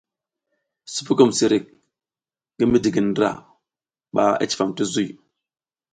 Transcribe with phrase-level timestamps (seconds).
[0.93, 1.65] Sinukum sirik
[2.53, 3.29] ngi midigindra
[4.13, 5.09] ba i cifam ti zuy.